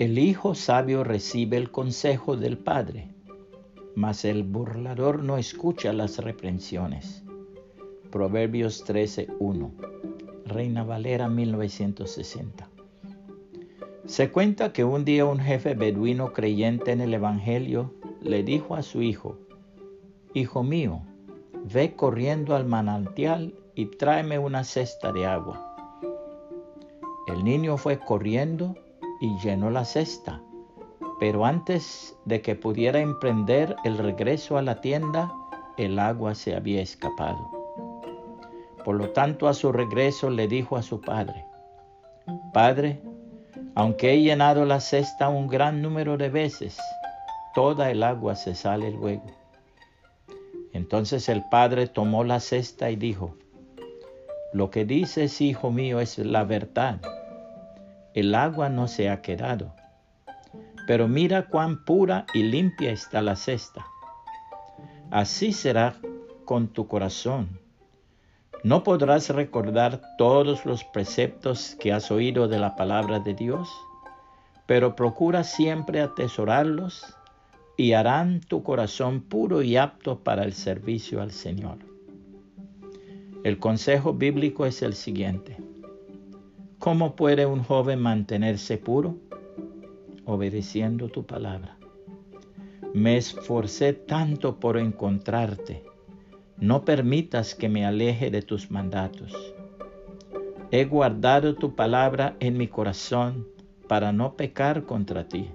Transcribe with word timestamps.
El 0.00 0.18
hijo 0.18 0.54
sabio 0.54 1.04
recibe 1.04 1.58
el 1.58 1.70
consejo 1.70 2.34
del 2.34 2.56
padre, 2.56 3.10
mas 3.94 4.24
el 4.24 4.44
burlador 4.44 5.22
no 5.22 5.36
escucha 5.36 5.92
las 5.92 6.16
reprensiones. 6.16 7.22
Proverbios 8.10 8.82
13:1. 8.86 9.70
Reina 10.46 10.84
Valera 10.84 11.28
1960. 11.28 12.66
Se 14.06 14.30
cuenta 14.30 14.72
que 14.72 14.84
un 14.84 15.04
día 15.04 15.26
un 15.26 15.38
jefe 15.38 15.74
beduino 15.74 16.32
creyente 16.32 16.92
en 16.92 17.02
el 17.02 17.12
Evangelio 17.12 17.92
le 18.22 18.42
dijo 18.42 18.76
a 18.76 18.82
su 18.82 19.02
hijo, 19.02 19.36
Hijo 20.32 20.62
mío, 20.62 21.02
ve 21.70 21.94
corriendo 21.94 22.56
al 22.56 22.64
manantial 22.64 23.52
y 23.74 23.84
tráeme 23.84 24.38
una 24.38 24.64
cesta 24.64 25.12
de 25.12 25.26
agua. 25.26 25.76
El 27.26 27.44
niño 27.44 27.76
fue 27.76 27.98
corriendo 27.98 28.74
y 29.20 29.38
llenó 29.38 29.70
la 29.70 29.84
cesta, 29.84 30.40
pero 31.20 31.44
antes 31.44 32.16
de 32.24 32.40
que 32.40 32.54
pudiera 32.54 33.00
emprender 33.00 33.76
el 33.84 33.98
regreso 33.98 34.56
a 34.56 34.62
la 34.62 34.80
tienda, 34.80 35.32
el 35.76 35.98
agua 35.98 36.34
se 36.34 36.56
había 36.56 36.80
escapado. 36.80 37.60
Por 38.84 38.96
lo 38.96 39.10
tanto, 39.10 39.46
a 39.46 39.54
su 39.54 39.72
regreso 39.72 40.30
le 40.30 40.48
dijo 40.48 40.76
a 40.76 40.82
su 40.82 41.00
padre, 41.00 41.44
Padre, 42.52 43.02
aunque 43.74 44.12
he 44.12 44.22
llenado 44.22 44.64
la 44.64 44.80
cesta 44.80 45.28
un 45.28 45.46
gran 45.46 45.82
número 45.82 46.16
de 46.16 46.30
veces, 46.30 46.78
toda 47.54 47.90
el 47.90 48.02
agua 48.02 48.34
se 48.36 48.54
sale 48.54 48.90
luego. 48.90 49.26
Entonces 50.72 51.28
el 51.28 51.44
padre 51.50 51.86
tomó 51.86 52.24
la 52.24 52.40
cesta 52.40 52.90
y 52.90 52.96
dijo, 52.96 53.36
Lo 54.52 54.70
que 54.70 54.84
dices, 54.84 55.40
hijo 55.40 55.70
mío, 55.70 56.00
es 56.00 56.18
la 56.18 56.44
verdad. 56.44 57.00
El 58.14 58.34
agua 58.34 58.68
no 58.68 58.88
se 58.88 59.08
ha 59.08 59.22
quedado. 59.22 59.74
Pero 60.86 61.06
mira 61.06 61.46
cuán 61.46 61.84
pura 61.84 62.26
y 62.34 62.42
limpia 62.42 62.90
está 62.90 63.22
la 63.22 63.36
cesta. 63.36 63.86
Así 65.10 65.52
será 65.52 65.96
con 66.44 66.68
tu 66.68 66.88
corazón. 66.88 67.60
¿No 68.62 68.82
podrás 68.82 69.30
recordar 69.30 70.00
todos 70.18 70.66
los 70.66 70.84
preceptos 70.84 71.76
que 71.80 71.92
has 71.92 72.10
oído 72.10 72.48
de 72.48 72.58
la 72.58 72.76
palabra 72.76 73.20
de 73.20 73.34
Dios? 73.34 73.70
Pero 74.66 74.96
procura 74.96 75.44
siempre 75.44 76.00
atesorarlos 76.00 77.16
y 77.76 77.92
harán 77.92 78.40
tu 78.40 78.62
corazón 78.62 79.22
puro 79.22 79.62
y 79.62 79.76
apto 79.76 80.18
para 80.18 80.44
el 80.44 80.52
servicio 80.52 81.22
al 81.22 81.30
Señor. 81.30 81.78
El 83.42 83.58
consejo 83.58 84.12
bíblico 84.12 84.66
es 84.66 84.82
el 84.82 84.94
siguiente. 84.94 85.69
¿Cómo 86.80 87.14
puede 87.14 87.44
un 87.44 87.62
joven 87.62 88.00
mantenerse 88.00 88.78
puro? 88.78 89.18
Obedeciendo 90.24 91.10
tu 91.10 91.26
palabra. 91.26 91.76
Me 92.94 93.18
esforcé 93.18 93.92
tanto 93.92 94.58
por 94.58 94.78
encontrarte. 94.78 95.84
No 96.56 96.86
permitas 96.86 97.54
que 97.54 97.68
me 97.68 97.84
aleje 97.84 98.30
de 98.30 98.40
tus 98.40 98.70
mandatos. 98.70 99.34
He 100.70 100.86
guardado 100.86 101.54
tu 101.54 101.74
palabra 101.74 102.36
en 102.40 102.56
mi 102.56 102.66
corazón 102.66 103.46
para 103.86 104.10
no 104.10 104.34
pecar 104.34 104.84
contra 104.84 105.28
ti. 105.28 105.50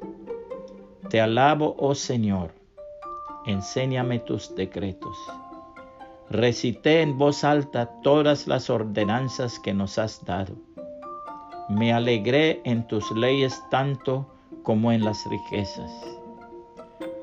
Te 1.09 1.21
alabo, 1.21 1.75
oh 1.79 1.95
Señor, 1.95 2.51
enséñame 3.47 4.19
tus 4.19 4.53
decretos. 4.53 5.17
Recité 6.29 7.01
en 7.01 7.17
voz 7.17 7.43
alta 7.43 7.99
todas 8.03 8.45
las 8.45 8.69
ordenanzas 8.69 9.57
que 9.57 9.73
nos 9.73 9.97
has 9.97 10.23
dado. 10.23 10.55
Me 11.67 11.91
alegré 11.91 12.61
en 12.63 12.85
tus 12.85 13.11
leyes 13.11 13.59
tanto 13.71 14.31
como 14.61 14.91
en 14.91 15.03
las 15.03 15.25
riquezas. 15.27 15.91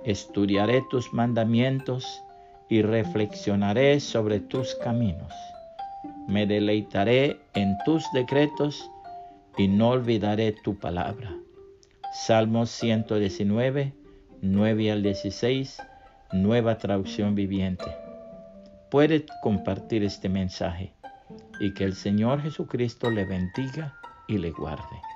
Estudiaré 0.05 0.83
tus 0.91 1.13
mandamientos 1.13 2.25
y 2.69 2.83
reflexionaré 2.83 4.01
sobre 4.01 4.41
tus 4.41 4.75
caminos. 4.75 5.33
Me 6.27 6.47
deleitaré 6.47 7.41
en 7.55 7.77
tus 7.85 8.05
decretos 8.13 8.91
y 9.57 9.69
no 9.69 9.91
olvidaré 9.91 10.51
tu 10.65 10.77
palabra. 10.77 11.37
Salmos 12.13 12.71
119, 12.71 13.93
9 14.41 14.91
al 14.91 15.03
16, 15.05 15.81
nueva 16.33 16.79
traducción 16.79 17.37
viviente. 17.37 17.97
Puede 18.91 19.25
compartir 19.41 20.03
este 20.03 20.29
mensaje 20.29 20.93
y 21.61 21.73
que 21.75 21.85
el 21.85 21.95
Señor 21.95 22.43
Jesucristo 22.43 23.09
le 23.09 23.25
bendiga 23.25 23.95
y 24.33 24.39
le 24.39 24.51
guarde. 24.51 25.12